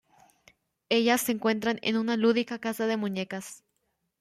Ellas 0.89 1.21
se 1.21 1.31
encuentran 1.31 1.77
en 1.83 1.95
una 1.95 2.17
lúdica 2.17 2.57
casa 2.57 2.87
de 2.87 2.97
muñecas. 2.97 3.63